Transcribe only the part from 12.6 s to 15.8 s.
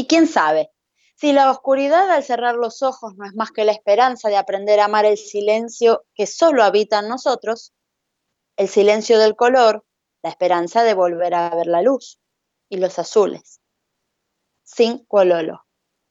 y los azules. Sin cololo.